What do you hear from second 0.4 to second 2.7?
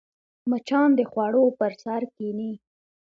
مچان د خوړو پر سر کښېني